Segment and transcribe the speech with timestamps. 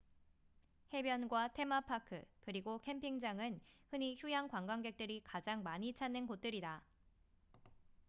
[0.93, 3.61] 해변과 테마파크 그리고 캠핑장은
[3.91, 6.81] 흔히 휴양 관광객들이 가장 많이 찾는 곳들이다